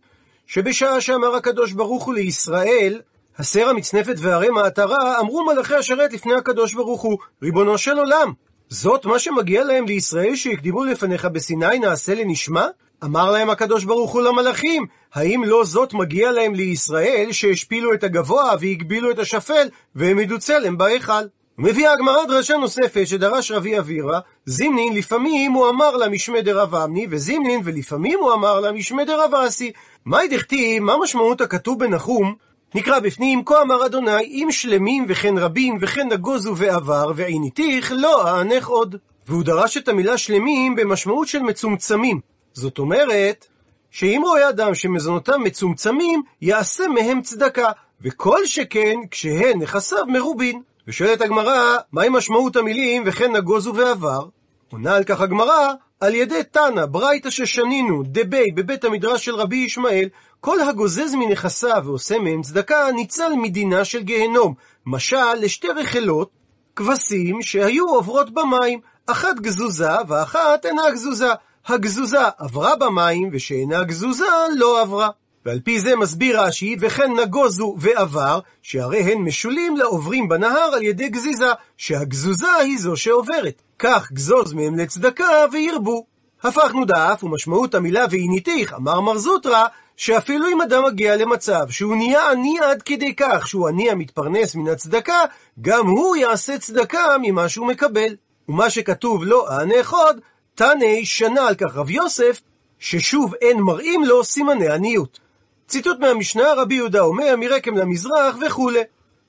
שבשעה 0.46 1.00
שאמר 1.00 1.34
הקדוש 1.34 1.72
ברוך 1.72 2.04
הוא 2.04 2.14
לישראל, 2.14 3.00
הסר 3.38 3.68
המצנפת 3.68 4.14
והרי 4.18 4.50
מעטרה, 4.50 5.20
אמרו 5.20 5.44
מלאכי 5.44 5.74
השרת 5.74 6.12
לפני 6.12 6.34
הקדוש 6.34 6.74
ברוך 6.74 7.02
הוא, 7.02 7.18
ריבונו 7.42 7.78
של 7.78 7.98
עולם, 7.98 8.32
זאת 8.68 9.06
מה 9.06 9.18
שמגיע 9.18 9.64
להם 9.64 9.86
לישראל 9.86 10.36
שהקדימו 10.36 10.84
לפניך 10.84 11.24
בסיני 11.24 11.78
נעשה 11.78 12.14
לנשמע? 12.14 12.66
אמר 13.04 13.30
להם 13.30 13.50
הקדוש 13.50 13.84
ברוך 13.84 14.12
הוא 14.12 14.22
למלאכים, 14.22 14.86
האם 15.14 15.44
לא 15.46 15.64
זאת 15.64 15.94
מגיע 15.94 16.32
להם 16.32 16.54
לישראל 16.54 17.28
שהשפילו 17.32 17.94
את 17.94 18.04
הגבוה 18.04 18.52
והגבילו 18.60 19.10
את 19.10 19.18
השפל 19.18 19.68
והעמידו 19.94 20.38
צלם 20.38 20.78
בהיכל? 20.78 21.22
מביאה 21.58 21.92
הגמרא 21.92 22.24
דרשה 22.24 22.56
נוספת 22.56 23.06
שדרש 23.06 23.50
רבי 23.50 23.78
אבירה, 23.78 24.20
זימנין 24.46 24.96
לפעמים 24.96 25.52
הוא 25.52 25.68
אמר 25.68 25.96
לה 25.96 26.08
משמי 26.08 26.42
דרב 26.42 26.74
אמני, 26.74 27.06
וזימנין 27.10 27.60
ולפעמים 27.64 28.18
הוא 28.18 28.32
אמר 28.32 28.60
לה 28.60 28.72
משמי 28.72 29.04
דרב 29.04 29.34
אסי. 29.34 29.72
מאי 30.06 30.28
דכתיב, 30.28 30.82
מה 30.82 30.94
משמעות 31.02 31.40
הכתוב 31.40 31.78
בנחום, 31.78 32.34
נקרא 32.74 32.98
בפנים, 32.98 33.44
כה 33.44 33.62
אמר 33.62 33.86
אדוני, 33.86 34.20
אם 34.20 34.48
שלמים 34.50 35.06
וכן 35.08 35.38
רבים 35.38 35.78
וכן 35.80 36.08
נגוזו 36.12 36.56
ועבר, 36.56 37.12
ועיניתיך 37.16 37.92
לא 37.96 38.28
אענך 38.28 38.66
עוד. 38.66 38.96
והוא 39.28 39.42
דרש 39.42 39.76
את 39.76 39.88
המילה 39.88 40.18
שלמים 40.18 40.74
במשמעות 40.74 41.28
של 41.28 41.38
מצומצמים. 41.38 42.31
זאת 42.54 42.78
אומרת, 42.78 43.46
שאם 43.90 44.22
רואה 44.24 44.48
אדם 44.48 44.74
שמזונותיו 44.74 45.38
מצומצמים, 45.38 46.22
יעשה 46.40 46.88
מהם 46.88 47.22
צדקה, 47.22 47.70
וכל 48.00 48.46
שכן 48.46 48.96
כשהן 49.10 49.58
נכסיו 49.58 50.06
מרובין. 50.06 50.62
ושואלת 50.88 51.20
הגמרא, 51.20 51.76
מהי 51.92 52.08
משמעות 52.08 52.56
המילים 52.56 53.02
וכן 53.06 53.36
נגוזו 53.36 53.74
ועבר? 53.74 54.26
עונה 54.70 54.96
על 54.96 55.04
כך 55.04 55.20
הגמרא, 55.20 55.72
על 56.00 56.14
ידי 56.14 56.42
תנא, 56.50 56.86
ברייתא 56.86 57.30
ששנינו, 57.30 58.02
דבי, 58.06 58.52
בבית 58.54 58.84
המדרש 58.84 59.24
של 59.24 59.34
רבי 59.34 59.56
ישמעאל, 59.56 60.08
כל 60.40 60.60
הגוזז 60.60 61.14
מנכסיו 61.14 61.82
ועושה 61.84 62.18
מהם 62.18 62.42
צדקה, 62.42 62.92
ניצל 62.92 63.32
מדינה 63.42 63.84
של 63.84 64.02
גיהנום. 64.02 64.54
משל 64.86 65.34
לשתי 65.34 65.68
רחלות, 65.68 66.30
כבשים 66.76 67.42
שהיו 67.42 67.88
עוברות 67.88 68.34
במים, 68.34 68.80
אחת 69.06 69.40
גזוזה 69.40 69.90
ואחת 70.08 70.66
אינה 70.66 70.90
גזוזה. 70.92 71.32
הגזוזה 71.66 72.28
עברה 72.38 72.76
במים, 72.76 73.30
ושאינה 73.32 73.84
גזוזה 73.84 74.24
לא 74.56 74.80
עברה. 74.80 75.08
ועל 75.46 75.60
פי 75.60 75.80
זה 75.80 75.96
מסביר 75.96 76.40
רש"י, 76.40 76.76
וכן 76.80 77.12
נגוזו 77.20 77.76
ועבר, 77.78 78.40
שהרי 78.62 79.00
הן 79.00 79.18
משולים 79.18 79.76
לעוברים 79.76 80.28
בנהר 80.28 80.70
על 80.74 80.82
ידי 80.82 81.08
גזיזה, 81.08 81.52
שהגזוזה 81.76 82.52
היא 82.54 82.78
זו 82.78 82.96
שעוברת. 82.96 83.62
כך 83.78 84.12
גזוז 84.12 84.52
מהם 84.52 84.78
לצדקה 84.78 85.44
וירבו. 85.52 86.06
הפכנו 86.42 86.84
דף, 86.84 87.20
ומשמעות 87.22 87.74
המילה 87.74 88.04
ועיניתיך, 88.10 88.74
אמר 88.74 89.00
מר 89.00 89.18
זוטרא, 89.18 89.66
שאפילו 89.96 90.48
אם 90.48 90.62
אדם 90.62 90.84
מגיע 90.84 91.16
למצב 91.16 91.70
שהוא 91.70 91.96
נהיה 91.96 92.30
עני 92.30 92.58
עד 92.60 92.82
כדי 92.82 93.14
כך 93.16 93.48
שהוא 93.48 93.68
עני 93.68 93.90
המתפרנס 93.90 94.54
מן 94.54 94.68
הצדקה, 94.68 95.20
גם 95.60 95.86
הוא 95.86 96.16
יעשה 96.16 96.58
צדקה 96.58 97.16
ממה 97.22 97.48
שהוא 97.48 97.66
מקבל. 97.66 98.16
ומה 98.48 98.70
שכתוב 98.70 99.24
לא 99.24 99.50
אענך 99.50 99.92
עוד, 99.92 100.20
תנא 100.54 101.04
שנה 101.04 101.48
על 101.48 101.54
כך 101.54 101.76
רב 101.76 101.90
יוסף, 101.90 102.40
ששוב 102.78 103.34
אין 103.34 103.60
מראים 103.60 104.04
לו 104.04 104.24
סימני 104.24 104.68
עניות. 104.68 105.20
ציטוט 105.68 105.98
מהמשנה 105.98 106.52
רבי 106.56 106.74
יהודה 106.74 107.00
אומר 107.00 107.36
מרקם 107.36 107.76
למזרח 107.76 108.36
וכולי. 108.46 108.82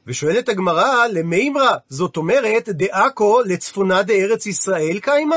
ושואלת 0.07 0.49
הגמרא, 0.49 1.07
למימרא, 1.07 1.75
זאת 1.89 2.17
אומרת 2.17 2.69
דעכו 2.69 3.41
לצפונה 3.45 4.03
דארץ 4.03 4.45
ישראל 4.45 4.99
קיימה? 5.01 5.35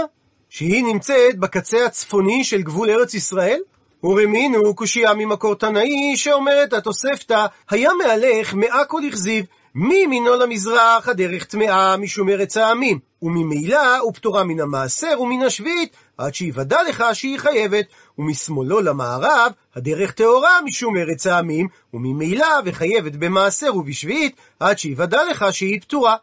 שהיא 0.51 0.85
נמצאת 0.85 1.39
בקצה 1.39 1.87
הצפוני 1.87 2.45
של 2.45 2.63
גבול 2.63 2.91
ארץ 2.91 3.15
ישראל? 3.15 3.61
ורמינו 4.05 4.75
קושייה 4.75 5.15
ממקור 5.15 5.55
תנאי 5.55 6.17
שאומרת 6.17 6.73
התוספתא, 6.73 7.47
היה 7.71 7.91
מהלך 7.99 8.55
מעכו 8.55 8.99
לכזיב, 8.99 9.45
מימינו 9.79 10.37
למזרח 10.37 11.09
הדרך 11.09 11.45
טמאה 11.45 11.97
משום 11.97 12.29
ארץ 12.29 12.57
העמים, 12.57 12.99
וממילא 13.23 13.99
הוא 13.99 14.13
פטורה 14.15 14.45
מן 14.45 14.61
המעשר 14.61 15.21
ומן 15.21 15.43
השביעית, 15.43 15.97
עד 16.19 16.35
שיוודע 16.35 16.79
לך 16.89 17.05
שהיא 17.13 17.39
חייבת, 17.39 17.85
ומשמאלו 18.19 18.81
למערב 18.81 19.53
הדרך 19.75 20.13
טהורה 20.13 20.59
משום 20.65 20.97
ארץ 20.97 21.27
העמים, 21.27 21.69
וממילא 21.95 22.47
וחייבת 22.65 23.13
במעשר 23.13 23.77
ובשביעית, 23.77 24.37
עד 24.61 24.79
שיוודע 24.79 25.21
לך 25.31 25.45
שהיא 25.51 25.81
פטורה. 25.81 26.17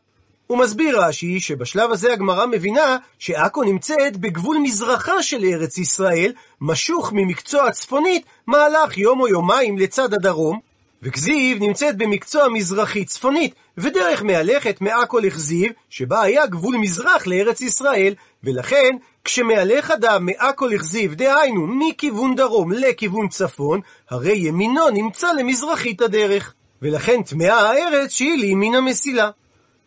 הוא 0.48 0.58
מסביר 0.58 1.02
רש"י 1.02 1.40
שבשלב 1.40 1.92
הזה 1.92 2.14
הגמרא 2.14 2.46
מבינה 2.46 2.98
שעכו 3.20 3.64
נמצאת 3.64 4.18
בגבול 4.18 4.58
מזרחה 4.58 5.24
של 5.24 5.44
ארץ 5.44 5.78
ישראל, 5.78 6.34
משוך 6.62 7.14
ממקצוע 7.14 7.72
צפונית 7.72 8.26
מהלך 8.48 8.98
יום 8.98 9.20
או 9.20 9.28
יומיים 9.28 9.78
לצד 9.78 10.14
הדרום, 10.14 10.73
וכזיב 11.04 11.64
נמצאת 11.64 11.98
במקצוע 11.98 12.48
מזרחי 12.50 13.06
צפונית, 13.06 13.56
ודרך 13.78 14.24
מהלכת 14.24 14.82
מעכו 14.82 15.20
לכזיב, 15.20 15.72
שבה 15.90 16.22
היה 16.22 16.48
גבול 16.48 16.76
מזרח 16.78 17.28
לארץ 17.28 17.62
ישראל, 17.62 18.14
ולכן 18.44 18.96
כשמהלך 19.24 19.92
אדם 19.92 20.26
מעכו 20.26 20.68
לכזיב, 20.68 21.14
דהיינו 21.14 21.68
מכיוון 21.68 22.36
דרום 22.36 22.72
לכיוון 22.72 23.28
צפון, 23.28 23.80
הרי 24.10 24.38
ימינו 24.38 24.90
נמצא 24.90 25.28
למזרחית 25.32 26.02
הדרך. 26.02 26.54
ולכן 26.82 27.24
טמאה 27.24 27.60
הארץ 27.60 28.12
שהיא 28.12 28.38
לימין 28.38 28.76
המסילה. 28.76 29.30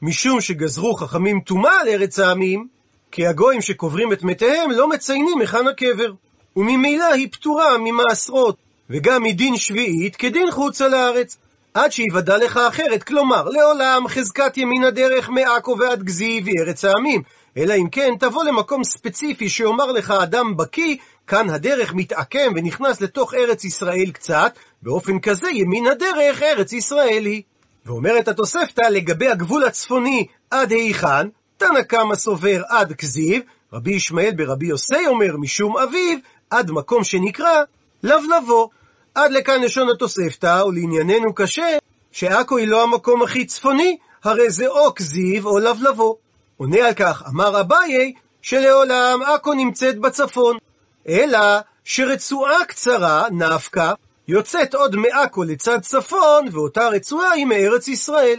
משום 0.02 0.40
שגזרו 0.40 0.94
חכמים 0.94 1.40
טומאה 1.40 1.80
על 1.80 1.88
ארץ 1.88 2.18
העמים, 2.18 2.66
כי 3.10 3.26
הגויים 3.26 3.60
שקוברים 3.62 4.12
את 4.12 4.22
מתיהם 4.22 4.70
לא 4.70 4.88
מציינים 4.88 5.40
היכן 5.40 5.66
הקבר. 5.66 6.12
וממילא 6.56 7.12
היא 7.12 7.28
פטורה 7.32 7.78
ממעשרות, 7.78 8.56
וגם 8.90 9.22
מדין 9.22 9.56
שביעית 9.56 10.16
כדין 10.16 10.50
חוצה 10.50 10.88
לארץ. 10.88 11.36
עד 11.74 11.92
שיוודע 11.92 12.38
לך 12.38 12.60
אחרת, 12.68 13.02
כלומר, 13.02 13.48
לעולם 13.48 14.08
חזקת 14.08 14.56
ימין 14.56 14.84
הדרך 14.84 15.28
מעכו 15.28 15.76
ועד 15.78 16.02
גזי 16.02 16.42
וארץ 16.44 16.84
העמים. 16.84 17.22
אלא 17.56 17.74
אם 17.74 17.88
כן 17.88 18.14
תבוא 18.18 18.44
למקום 18.44 18.84
ספציפי 18.84 19.48
שיאמר 19.48 19.92
לך 19.92 20.10
אדם 20.10 20.56
בקיא, 20.56 20.96
כאן 21.26 21.50
הדרך 21.50 21.94
מתעקם 21.94 22.52
ונכנס 22.56 23.00
לתוך 23.00 23.34
ארץ 23.34 23.64
ישראל 23.64 24.10
קצת, 24.12 24.58
באופן 24.82 25.18
כזה 25.18 25.50
ימין 25.50 25.86
הדרך 25.86 26.42
ארץ 26.42 26.72
ישראל 26.72 27.24
היא. 27.26 27.42
ואומרת 27.86 28.28
התוספתא 28.28 28.80
לגבי 28.80 29.28
הגבול 29.28 29.64
הצפוני 29.64 30.26
עד 30.50 30.72
היכן, 30.72 31.28
תנא 31.56 31.82
קמא 31.82 32.14
סובר 32.14 32.62
עד 32.68 32.92
כזיב, 32.92 33.42
רבי 33.72 33.94
ישמעאל 33.94 34.34
ברבי 34.36 34.66
יוסי 34.66 35.06
אומר 35.06 35.36
משום 35.36 35.78
אביו, 35.78 36.18
עד 36.50 36.70
מקום 36.70 37.04
שנקרא 37.04 37.62
לבלבו. 38.02 38.70
עד 39.14 39.32
לכאן 39.32 39.62
לשון 39.62 39.90
התוספתא, 39.90 40.62
ולענייננו 40.66 41.34
קשה, 41.34 41.78
שעכו 42.12 42.56
היא 42.56 42.68
לא 42.68 42.82
המקום 42.82 43.22
הכי 43.22 43.44
צפוני, 43.44 43.96
הרי 44.24 44.50
זה 44.50 44.66
או 44.66 44.94
כזיב 44.94 45.46
או 45.46 45.58
לבלבו. 45.58 46.18
עונה 46.56 46.86
על 46.86 46.94
כך, 46.94 47.22
אמר 47.28 47.60
אביי, 47.60 48.12
שלעולם 48.42 49.20
עכו 49.22 49.54
נמצאת 49.54 49.98
בצפון. 49.98 50.56
אלא 51.08 51.38
שרצועה 51.84 52.64
קצרה, 52.64 53.24
נפקא, 53.30 53.92
יוצאת 54.28 54.74
עוד 54.74 54.96
מעכו 54.96 55.44
לצד 55.44 55.80
צפון, 55.80 56.48
ואותה 56.52 56.88
רצועה 56.88 57.30
היא 57.30 57.46
מארץ 57.46 57.88
ישראל. 57.88 58.38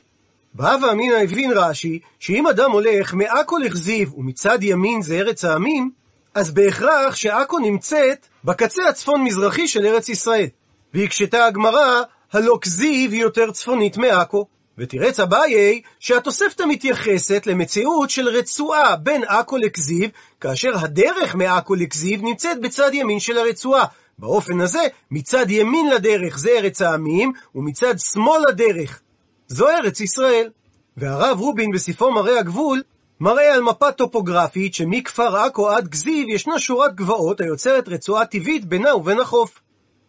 בהווה 0.54 0.92
אמינא 0.92 1.16
הבין 1.16 1.52
רש"י, 1.56 2.00
שאם 2.20 2.48
אדם 2.48 2.72
הולך 2.72 3.14
מעכו 3.14 3.58
לכזיב 3.58 4.14
ומצד 4.14 4.64
ימין 4.64 5.02
זה 5.02 5.16
ארץ 5.16 5.46
העמים, 5.46 5.92
אז 6.38 6.52
בהכרח 6.52 7.16
שעכו 7.16 7.60
נמצאת 7.60 8.28
בקצה 8.44 8.90
הצפון-מזרחי 8.90 9.68
של 9.68 9.86
ארץ 9.86 10.10
ישראל. 10.10 10.48
והקשתה 10.94 11.46
הגמרא, 11.46 12.02
הלא 12.34 12.58
כזיב 12.62 13.12
היא 13.12 13.22
יותר 13.22 13.52
צפונית 13.52 13.98
מעכו. 13.98 14.46
ותירץ 14.78 15.20
אביי 15.20 15.82
שהתוספתא 16.00 16.64
מתייחסת 16.64 17.48
למציאות 17.48 18.10
של 18.10 18.28
רצועה 18.28 18.96
בין 18.96 19.24
עכו 19.24 19.58
לכזיב, 19.58 20.10
כאשר 20.42 20.72
הדרך 20.76 21.36
מעכו 21.36 21.76
לכזיב 21.76 22.22
נמצאת 22.24 22.62
בצד 22.62 22.90
ימין 22.94 23.20
של 23.20 23.38
הרצועה. 23.38 23.86
באופן 24.20 24.62
הזה, 24.62 24.88
מצד 25.12 25.50
ימין 25.50 25.90
לדרך 25.90 26.38
זה 26.38 26.50
ארץ 26.50 26.82
העמים, 26.82 27.32
ומצד 27.56 28.00
שמאל 28.00 28.42
לדרך 28.50 29.02
זו 29.48 29.70
ארץ 29.70 30.00
ישראל. 30.00 30.50
והרב 30.98 31.40
רובין 31.40 31.72
בספרו 31.72 32.12
מראה 32.12 32.40
הגבול, 32.40 32.82
מראה 33.20 33.54
על 33.54 33.62
מפה 33.62 33.92
טופוגרפית 33.92 34.74
שמכפר 34.74 35.38
עכו 35.38 35.70
עד 35.70 35.88
גזיב 35.88 36.30
ישנה 36.30 36.60
שורת 36.60 36.96
גבעות 36.96 37.42
היוצרת 37.42 37.90
רצועה 37.90 38.26
טבעית 38.26 38.66
בינה 38.66 38.96
ובין 38.96 39.20
החוף. 39.20 39.60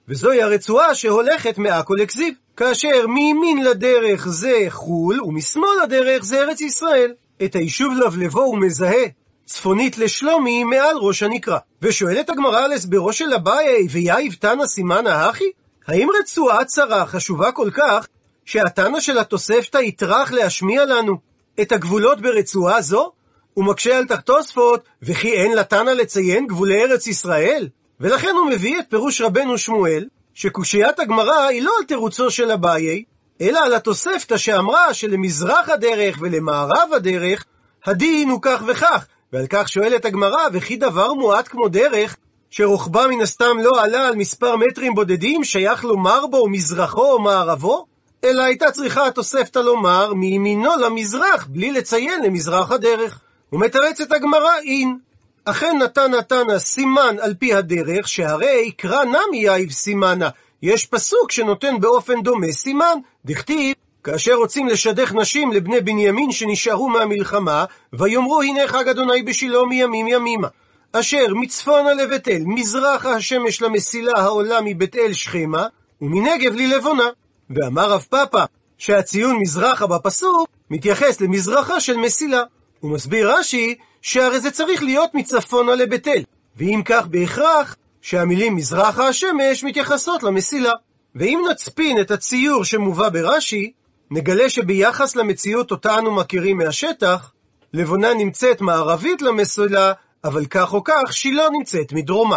וזוהי 0.09 0.43
הרצועה 0.43 0.95
שהולכת 0.95 1.59
מעכו 1.59 1.95
לכזיב, 1.95 2.35
כאשר 2.57 3.07
מימין 3.07 3.65
לדרך 3.65 4.29
זה 4.29 4.67
חו"ל, 4.69 5.23
ומשמאל 5.23 5.71
לדרך 5.83 6.25
זה 6.25 6.43
ארץ 6.43 6.61
ישראל. 6.61 7.13
את 7.45 7.55
היישוב 7.55 7.95
לבלבו 7.95 8.43
הוא 8.43 8.59
מזהה 8.59 9.05
צפונית 9.47 9.99
לשלומי 9.99 10.65
מעל 10.65 10.97
ראש 10.97 11.23
הנקרה. 11.23 11.59
ושואלת 11.83 12.31
הגמרא 12.31 12.65
על 12.65 12.73
הסברו 12.73 13.13
של 13.13 13.35
אביי, 13.35 13.87
ויאיב 13.91 14.33
תנא 14.33 14.67
סימנא 14.67 15.09
הכי? 15.09 15.51
האם 15.87 16.09
רצועה 16.21 16.65
צרה 16.65 17.07
חשובה 17.07 17.53
כל 17.53 17.71
כך, 17.75 18.07
שהתנא 18.45 19.01
של 19.01 19.19
התוספתא 19.19 19.79
יטרח 19.79 20.33
להשמיע 20.33 20.85
לנו 20.85 21.28
את 21.61 21.73
הגבולות 21.73 22.21
ברצועה 22.21 22.83
זו? 22.83 23.13
הוא 23.55 23.65
מקשה 23.65 23.99
על 23.99 24.05
תחתוספות, 24.05 24.81
וכי 25.03 25.33
אין 25.33 25.57
לתנא 25.57 25.91
לציין 25.91 26.47
גבולי 26.47 26.83
ארץ 26.83 27.07
ישראל? 27.07 27.69
ולכן 28.01 28.35
הוא 28.41 28.51
מביא 28.51 28.79
את 28.79 28.85
פירוש 28.89 29.21
רבנו 29.21 29.59
שמואל, 29.59 30.07
שקושיית 30.35 31.01
הגמרא 31.01 31.47
היא 31.47 31.63
לא 31.63 31.73
על 31.79 31.85
תירוצו 31.85 32.31
של 32.31 32.51
אביי, 32.51 33.05
אלא 33.41 33.59
על 33.65 33.75
התוספתא 33.75 34.37
שאמרה 34.37 34.95
שלמזרח 34.95 35.69
הדרך 35.69 36.19
ולמערב 36.21 36.91
הדרך, 36.97 37.45
הדין 37.87 38.29
הוא 38.29 38.39
כך 38.43 38.63
וכך, 38.67 39.07
ועל 39.33 39.47
כך 39.51 39.69
שואלת 39.69 40.05
הגמרא, 40.05 40.43
וכי 40.53 40.77
דבר 40.77 41.13
מועט 41.13 41.49
כמו 41.49 41.69
דרך, 41.69 42.17
שרוחבה 42.51 43.07
מן 43.07 43.21
הסתם 43.21 43.59
לא 43.63 43.83
עלה 43.83 44.09
על 44.09 44.17
מספר 44.17 44.57
מטרים 44.57 44.95
בודדים, 44.95 45.45
שייך 45.45 45.85
לומר 45.85 46.27
בו 46.27 46.49
מזרחו 46.49 47.13
או 47.13 47.19
מערבו? 47.19 47.87
אלא 48.25 48.43
הייתה 48.43 48.71
צריכה 48.71 49.07
התוספתא 49.07 49.59
לומר 49.59 50.15
מימינו 50.15 50.71
למזרח, 50.77 51.47
בלי 51.47 51.73
לציין 51.73 52.23
למזרח 52.25 52.71
הדרך. 52.73 53.21
ומתרצת 53.53 54.13
הגמרא 54.13 54.59
אין. 54.65 54.99
אכן 55.45 55.79
נתן 55.83 56.15
נתנה 56.15 56.59
סימן 56.59 57.17
על 57.21 57.35
פי 57.35 57.55
הדרך, 57.55 58.09
שהרי 58.09 58.73
קרא 58.77 59.05
נמי 59.05 59.39
יאיב 59.39 59.71
סימנה, 59.71 60.29
יש 60.63 60.87
פסוק 60.87 61.33
שנותן 61.33 61.81
באופן 61.81 62.23
דומה 62.23 62.53
סימן, 62.53 62.99
דכתיב 63.25 63.75
כאשר 64.05 64.35
רוצים 64.35 64.67
לשדך 64.67 65.13
נשים 65.15 65.53
לבני 65.53 65.81
בנימין 65.81 66.33
שנשארו 66.33 66.89
מהמלחמה, 66.89 67.65
ויאמרו 67.93 68.43
הנה 68.43 68.69
חג 68.69 68.89
אדוני 68.89 69.23
בשילה 69.23 69.65
מימים 69.65 70.09
ימימה. 70.09 70.49
אשר 70.93 71.27
מצפונה 71.35 71.95
לבית 71.95 72.29
אל, 72.29 72.43
מזרחה 72.47 73.11
השמש 73.15 73.63
למסילה 73.63 74.13
העולה 74.19 74.59
מבית 74.65 74.97
אל 74.97 75.13
שכמה, 75.13 75.67
ומנגב 76.01 76.55
ללבונה. 76.55 77.09
ואמר 77.51 77.91
רב 77.91 78.07
פאפא, 78.11 78.45
שהציון 78.79 79.37
מזרחה 79.37 79.87
בפסוק 79.87 80.49
מתייחס 80.71 81.21
למזרחה 81.21 81.81
של 81.81 81.97
מסילה. 81.97 82.43
הוא 82.81 82.91
מסביר 82.91 83.33
רש"י, 83.33 83.75
שהרי 84.03 84.41
זה 84.41 84.51
צריך 84.51 84.83
להיות 84.83 85.15
מצפונה 85.15 85.75
לבית 85.75 86.09
אל, 86.09 86.23
ואם 86.57 86.83
כך 86.85 87.07
בהכרח, 87.07 87.77
שהמילים 88.03 88.57
מזרחה 88.57 89.09
השמש 89.09 89.65
מתייחסות 89.65 90.23
למסילה. 90.23 90.73
ואם 91.15 91.43
נצפין 91.51 92.01
את 92.01 92.11
הציור 92.11 92.65
שמובא 92.65 93.09
ברש"י, 93.09 93.73
נגלה 94.11 94.49
שביחס 94.49 95.17
למציאות 95.17 95.71
אותה 95.71 95.99
אנו 95.99 96.15
מכירים 96.15 96.59
מהשטח, 96.59 97.33
לבונה 97.73 98.15
נמצאת 98.15 98.61
מערבית 98.61 99.23
למסילה, 99.23 99.93
אבל 100.25 100.47
כך 100.47 100.75
או 100.75 100.85
כך 100.85 101.13
שילה 101.13 101.45
נמצאת 101.59 101.93
מדרומה. 101.93 102.37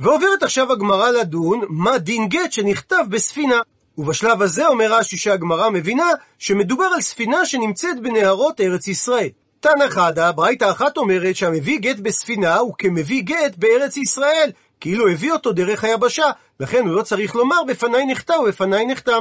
ועוברת 0.00 0.42
עכשיו 0.42 0.72
הגמרא 0.72 1.10
לדון 1.10 1.60
מה 1.68 1.98
דין 1.98 2.28
גט 2.28 2.52
שנכתב 2.52 3.04
בספינה. 3.10 3.60
ובשלב 3.98 4.42
הזה 4.42 4.66
אומר 4.66 4.92
רש"י 4.92 5.16
שהגמרא 5.16 5.70
מבינה 5.70 6.10
שמדובר 6.38 6.84
על 6.84 7.00
ספינה 7.00 7.46
שנמצאת 7.46 8.00
בנהרות 8.00 8.60
ארץ 8.60 8.88
ישראל. 8.88 9.28
תנא 9.60 9.88
חדא, 9.88 10.30
ברייתא 10.30 10.70
אחת 10.70 10.96
אומרת 10.96 11.36
שהמביא 11.36 11.78
גט 11.78 11.98
בספינה 11.98 12.56
הוא 12.56 12.74
כמביא 12.78 13.22
גט 13.22 13.56
בארץ 13.56 13.96
ישראל, 13.96 14.50
כאילו 14.80 15.08
הביא 15.08 15.32
אותו 15.32 15.52
דרך 15.52 15.84
היבשה, 15.84 16.30
לכן 16.60 16.86
הוא 16.86 16.96
לא 16.96 17.02
צריך 17.02 17.34
לומר 17.34 17.64
בפניי 17.68 18.06
נחתם 18.06 18.34
ובפניי 18.40 18.86
נחתם. 18.86 19.20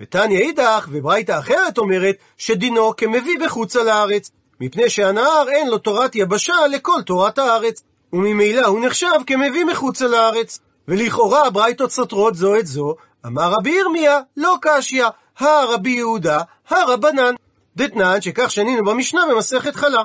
ותניא 0.00 0.38
אידך, 0.38 0.88
וברייתא 0.90 1.38
אחרת 1.38 1.78
אומרת, 1.78 2.16
שדינו 2.38 2.96
כמביא 2.96 3.38
בחוצה 3.44 3.82
לארץ, 3.82 4.30
מפני 4.60 4.90
שהנהר 4.90 5.48
אין 5.48 5.68
לו 5.68 5.78
תורת 5.78 6.16
יבשה 6.16 6.54
לכל 6.70 7.02
תורת 7.06 7.38
הארץ, 7.38 7.82
וממילא 8.12 8.66
הוא 8.66 8.86
נחשב 8.86 9.08
כמביא 9.26 9.64
מחוצה 9.64 10.06
לארץ. 10.06 10.60
ולכאורה 10.88 11.46
הברייתות 11.46 11.90
סותרות 11.90 12.34
זו 12.34 12.56
את 12.56 12.66
זו, 12.66 12.94
אמר 13.26 13.52
רבי 13.52 13.70
ירמיה, 13.70 14.20
לא 14.36 14.56
קשיא, 14.60 15.04
הרבי 15.38 15.90
יהודה, 15.90 16.40
הרבנן. 16.68 17.34
דתנן 17.76 18.20
שכך 18.20 18.50
שנינו 18.50 18.84
במשנה 18.84 19.20
במסכת 19.30 19.74
חלה. 19.74 20.02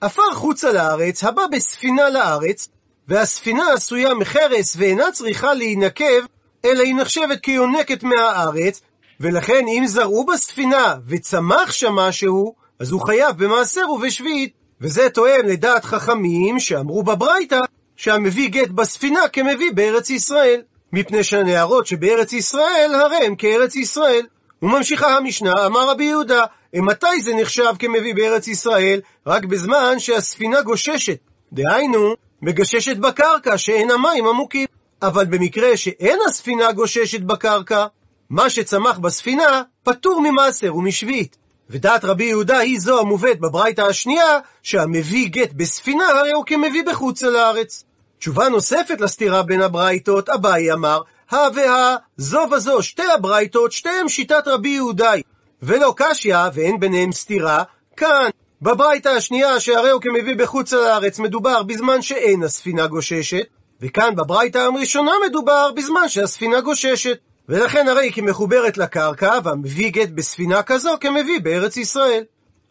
עפר 0.00 0.32
חוצה 0.32 0.72
לארץ, 0.72 1.24
הבא 1.24 1.42
בספינה 1.52 2.10
לארץ, 2.10 2.68
והספינה 3.08 3.72
עשויה 3.72 4.14
מחרס 4.14 4.76
ואינה 4.78 5.12
צריכה 5.12 5.54
להינקב, 5.54 6.24
אלא 6.64 6.82
היא 6.82 6.94
נחשבת 6.94 7.40
כיונקת 7.40 8.02
מהארץ, 8.02 8.80
ולכן 9.20 9.64
אם 9.68 9.84
זרעו 9.86 10.26
בספינה 10.26 10.94
וצמח 11.06 11.72
שם 11.72 11.92
משהו, 11.92 12.54
אז 12.80 12.90
הוא 12.90 13.00
חייב 13.00 13.44
במעשר 13.44 13.90
ובשביעית. 13.90 14.52
וזה 14.80 15.10
תואם 15.10 15.46
לדעת 15.46 15.84
חכמים 15.84 16.60
שאמרו 16.60 17.02
בברייתא 17.02 17.60
שהמביא 17.96 18.48
גט 18.48 18.68
בספינה 18.68 19.28
כמביא 19.28 19.72
בארץ 19.74 20.10
ישראל. 20.10 20.62
מפני 20.92 21.24
שהנערות 21.24 21.86
שבארץ 21.86 22.32
ישראל 22.32 22.94
הרי 22.94 23.26
הם 23.26 23.36
כארץ 23.36 23.76
ישראל. 23.76 24.26
וממשיכה 24.62 25.16
המשנה, 25.16 25.66
אמר 25.66 25.90
רבי 25.90 26.04
יהודה, 26.04 26.44
מתי 26.74 27.22
זה 27.22 27.34
נחשב 27.34 27.72
כמביא 27.78 28.14
בארץ 28.14 28.48
ישראל? 28.48 29.00
רק 29.26 29.44
בזמן 29.44 29.98
שהספינה 29.98 30.62
גוששת. 30.62 31.18
דהיינו, 31.52 32.14
מגששת 32.42 32.96
בקרקע 32.96 33.58
שאין 33.58 33.90
המים 33.90 34.26
עמוקים. 34.26 34.66
אבל 35.02 35.24
במקרה 35.24 35.76
שאין 35.76 36.18
הספינה 36.28 36.72
גוששת 36.72 37.20
בקרקע, 37.20 37.86
מה 38.30 38.50
שצמח 38.50 38.98
בספינה 38.98 39.62
פטור 39.82 40.20
ממעשר 40.20 40.76
ומשביעית. 40.76 41.36
ודעת 41.70 42.04
רבי 42.04 42.24
יהודה 42.24 42.58
היא 42.58 42.80
זו 42.80 43.00
המובאת 43.00 43.40
בברייתא 43.40 43.80
השנייה, 43.80 44.38
שהמביא 44.62 45.28
גט 45.28 45.52
בספינה 45.52 46.08
הרי 46.08 46.32
הוא 46.32 46.44
כמביא 46.46 46.84
בחוץ 46.86 47.22
לארץ. 47.22 47.84
תשובה 48.18 48.48
נוספת 48.48 49.00
לסתירה 49.00 49.42
בין 49.42 49.62
הברייתות, 49.62 50.28
אביי 50.28 50.72
אמר, 50.72 51.00
הא 51.30 51.48
והא, 51.54 51.96
זו 52.16 52.46
וזו, 52.52 52.82
שתי 52.82 53.10
הברייתות, 53.14 53.72
שתיהם 53.72 54.08
שיטת 54.08 54.42
רבי 54.48 54.68
יהודאי. 54.68 55.22
ולא 55.62 55.94
קשיא, 55.96 56.36
ואין 56.54 56.80
ביניהם 56.80 57.12
סתירה, 57.12 57.62
כאן, 57.96 58.30
בברייתא 58.62 59.08
השנייה, 59.08 59.60
שהרי 59.60 59.90
הוא 59.90 60.00
כמביא 60.00 60.36
בחוץ 60.36 60.72
לארץ, 60.72 61.18
מדובר 61.18 61.62
בזמן 61.62 62.02
שאין 62.02 62.42
הספינה 62.42 62.86
גוששת, 62.86 63.46
וכאן 63.80 64.16
בברייתא 64.16 64.58
הראשונה 64.58 65.12
מדובר 65.28 65.70
בזמן 65.76 66.08
שהספינה 66.08 66.60
גוששת. 66.60 67.18
ולכן 67.48 67.88
הרי 67.88 68.12
כי 68.12 68.20
מחוברת 68.20 68.78
לקרקע, 68.78 69.38
והמביא 69.44 69.90
גט 69.90 70.08
בספינה 70.08 70.62
כזו 70.62 70.90
כמביא 71.00 71.40
בארץ 71.40 71.76
ישראל. 71.76 72.24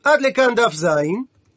עד 0.03 0.21
לכאן 0.21 0.55
דף 0.55 0.73
ז. 0.73 0.87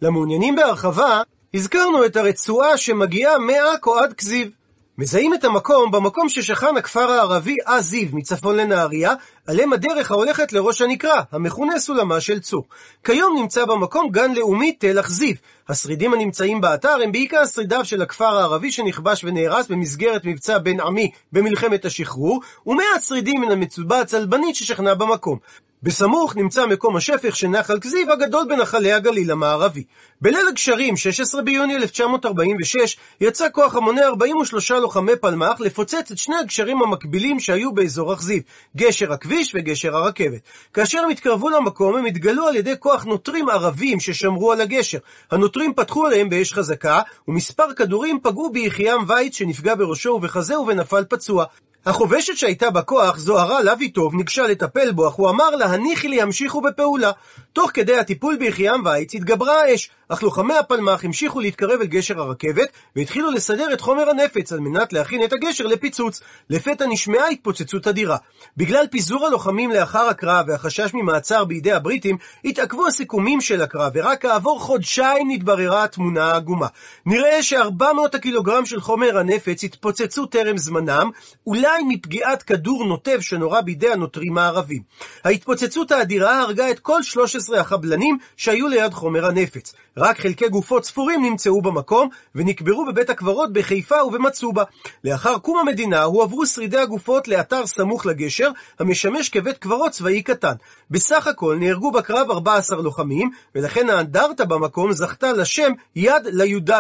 למעוניינים 0.03 0.57
בהרחבה, 0.57 1.23
הזכרנו 1.55 2.05
את 2.07 2.17
הרצועה 2.17 2.77
שמגיעה 2.77 3.39
מעכו 3.39 3.99
עד 3.99 4.13
כזיב. 4.13 4.51
מזהים 4.99 5.35
את 5.35 5.45
המקום 5.45 5.91
במקום 5.91 6.29
ששכן 6.29 6.77
הכפר 6.77 7.11
הערבי 7.11 7.57
א-זיו 7.65 8.09
מצפון 8.13 8.57
לנהריה, 8.57 9.15
עליהם 9.47 9.73
הדרך 9.73 10.11
ההולכת 10.11 10.53
לראש 10.53 10.83
הנקרה, 10.83 11.23
המכונה 11.33 11.79
סולמה 11.79 12.21
של 12.21 12.41
צור. 12.41 12.65
כיום 13.05 13.37
נמצא 13.37 13.65
במקום 13.65 14.11
גן 14.11 14.35
לאומי 14.35 14.73
תל 14.73 15.01
אכזיב. 15.01 15.37
השרידים 15.69 16.15
הנמצאים 16.15 16.61
באתר 16.61 16.97
הם 17.03 17.13
בעיקר 17.13 17.47
שרידיו 17.47 17.85
של 17.85 18.03
הכפר 18.03 18.39
הערבי 18.39 18.73
שנכבש 18.73 19.25
ונהרס 19.25 19.67
במסגרת 19.69 20.25
מבצע 20.25 20.59
בן 20.59 20.81
עמי 20.81 21.11
במלחמת 21.33 21.85
השחרור, 21.85 22.41
ומעט 22.67 23.03
שרידים 23.09 23.41
מן 23.41 23.51
המצובה 23.51 24.01
הצלבנית 24.01 24.57
ששכנה 24.57 24.95
במקום. 24.95 25.39
בסמוך 25.83 26.37
נמצא 26.37 26.67
מקום 26.67 26.97
השפך 26.97 27.37
של 27.37 27.49
נחל 27.49 27.81
כזיב 27.81 28.11
הגדול 28.11 28.47
בנחלי 28.49 28.93
הגליל 28.93 29.31
המערבי. 29.31 29.85
בליל 30.21 30.49
הגשרים, 30.49 30.97
16 30.97 31.43
ביוני 31.43 31.77
1946, 31.77 32.97
יצא 33.21 33.47
כוח 33.53 33.75
המונה 33.75 34.07
43 34.07 34.71
לוחמי 34.71 35.17
פלמ"ח 35.21 35.61
לפוצץ 35.61 36.11
את 36.11 36.19
שני 36.19 36.37
הגשרים 36.37 36.83
המקבילים 36.83 37.41
שהיו 37.41 37.73
באזור 37.73 38.15
אכזיב, 38.15 38.43
גשר 38.77 39.13
הכביש 39.13 39.53
וגשר 39.55 39.97
הרכבת. 39.97 40.41
כאשר 40.75 40.99
הם 40.99 41.11
התקרבו 41.11 41.51
למקום, 41.51 41.97
הם 41.97 42.07
התגלו 42.07 42.47
על 42.47 42.57
ידי 42.57 42.75
כוח 42.79 43.05
נוטרים 43.05 43.49
ערבים 43.49 44.01
ששמרו 44.01 44.53
על 44.53 44.61
הגשר. 44.61 44.99
הנוטרים 45.31 45.75
פתחו 45.75 46.07
עליהם 46.07 46.29
באש 46.29 46.53
חזקה, 46.53 47.01
ומספר 47.29 47.73
כדורים 47.73 48.19
פגעו 48.23 48.53
ביחיעם 48.53 49.05
וייץ 49.09 49.37
שנפגע 49.37 49.75
בראשו 49.75 50.11
ובחזהו 50.11 50.67
ונפל 50.67 51.05
פצוע. 51.09 51.45
החובשת 51.87 52.37
שהייתה 52.37 52.71
בכוח, 52.71 53.19
זוהרה 53.19 53.63
לויטוב, 53.63 54.15
ניגשה 54.15 54.47
לטפל 54.47 54.93
בו, 54.93 55.09
אך 55.09 55.13
הוא 55.13 55.31
אמר 55.31 55.51
לה, 55.51 55.67
הניחי 55.67 56.09
לי, 56.09 56.23
המשיכו 56.23 56.61
בפעולה. 56.61 57.11
תוך 57.53 57.71
כדי 57.75 57.97
הטיפול 57.97 58.37
ביחיעם 58.37 58.83
וייץ 58.85 59.15
התגברה 59.15 59.63
האש, 59.63 59.91
אך 60.09 60.23
לוחמי 60.23 60.55
הפלמ"ח 60.55 61.05
המשיכו 61.05 61.41
להתקרב 61.41 61.81
אל 61.81 61.87
גשר 61.87 62.21
הרכבת, 62.21 62.69
והתחילו 62.97 63.31
לסדר 63.31 63.73
את 63.73 63.81
חומר 63.81 64.11
הנפץ 64.11 64.53
על 64.53 64.61
מנת 64.61 64.93
להכין 64.93 65.25
את 65.25 65.33
הגשר 65.33 65.67
לפיצוץ. 65.67 66.21
לפתע 66.51 66.87
נשמעה 66.87 67.29
התפוצצות 67.29 67.87
אדירה. 67.87 68.17
בגלל 68.57 68.87
פיזור 68.91 69.27
הלוחמים 69.27 69.71
לאחר 69.71 70.09
הקרב 70.09 70.47
והחשש 70.49 70.91
ממעצר 70.95 71.45
בידי 71.45 71.73
הבריטים, 71.73 72.17
התעכבו 72.45 72.87
הסיכומים 72.87 73.41
של 73.41 73.63
הקרב, 73.63 73.93
ורק 73.95 74.23
כעבור 74.23 74.61
חודשיים 74.61 75.31
נתבררה 75.31 75.85
התמונה 75.85 76.25
העגומה. 76.25 76.67
נראה 77.07 77.43
ש-400 77.43 77.85
הקילוגרם 78.15 78.67
של 78.67 78.81
חומר 78.81 79.19
הנפץ 79.19 79.65
התפוצצו 79.65 80.27
טרם 80.27 80.59
זמנם, 80.59 81.11
אולי 81.47 81.83
מפגיעת 81.89 82.43
כדור 82.43 82.85
נוטב 82.85 83.21
שנורה 83.21 83.63
בידי 83.63 83.93
הנוטרים 83.93 84.39
הערבים. 84.39 84.83
ההתפוצצות 85.25 85.93
האדירה 85.93 86.41
הרגה 86.41 86.71
את 86.71 86.79
כל 86.79 87.03
13 87.03 87.40
החבלנים 87.61 88.19
שהיו 88.37 88.69
ליד 88.69 88.95
חומר 88.95 89.27
הנפץ. 89.27 89.75
רק 89.97 90.21
חלקי 90.21 90.49
גופות 90.49 90.85
ספורים 90.85 91.23
נמצאו 91.23 91.63
במקום, 91.63 92.09
ונקברו 92.35 92.87
בבית 92.87 93.11
הקברות 93.11 93.53
בחיפה 93.53 94.05
ובמצובה. 94.05 94.65
לאחר 95.05 95.39
קום 95.39 95.59
המדינה 95.59 96.03
הועברו 96.03 96.47
שרידי 96.47 96.79
הגופות 96.79 97.29
לאתר 97.29 97.67
סמוך 97.67 98.07
לגשר, 98.07 98.51
המשמש 98.79 99.29
כבית 99.29 99.59
קברות 99.59 99.93
צבאי 99.93 100.23
קטן. 100.23 100.55
בסך 100.91 101.27
הכל 101.27 101.57
נהרגו 101.61 101.91
בקרב 101.91 102.31
14 102.31 102.83
לוחמים, 102.83 103.31
ולכן 103.55 103.91
האנדרטה 103.91 104.45
במקום 104.45 104.93
זכתה 104.93 105.33
לשם 105.33 105.73
יד 105.97 106.27
לי"ד, 106.27 106.71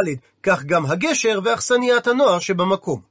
כך 0.43 0.65
גם 0.65 0.87
הגשר 0.87 1.41
ואכסניית 1.45 2.07
הנוער 2.07 2.39
שבמקום. 2.39 3.10